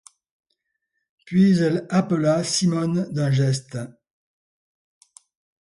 Puis, 1.27 1.59
elle 1.59 1.85
appela 1.91 2.43
Simonne 2.43 3.07
d'un 3.13 3.29
geste. 3.29 3.77